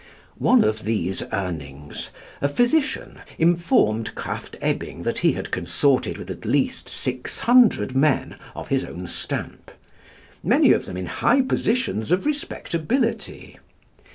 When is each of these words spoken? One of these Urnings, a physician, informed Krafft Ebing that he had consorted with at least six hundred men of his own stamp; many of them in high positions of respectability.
One 0.39 0.63
of 0.63 0.85
these 0.85 1.21
Urnings, 1.31 2.09
a 2.41 2.49
physician, 2.49 3.19
informed 3.37 4.15
Krafft 4.15 4.55
Ebing 4.59 5.03
that 5.03 5.19
he 5.19 5.33
had 5.33 5.51
consorted 5.51 6.17
with 6.17 6.31
at 6.31 6.43
least 6.43 6.89
six 6.89 7.37
hundred 7.37 7.95
men 7.95 8.37
of 8.55 8.69
his 8.69 8.83
own 8.83 9.05
stamp; 9.05 9.69
many 10.43 10.71
of 10.71 10.87
them 10.87 10.97
in 10.97 11.05
high 11.05 11.41
positions 11.41 12.09
of 12.09 12.25
respectability. 12.25 13.59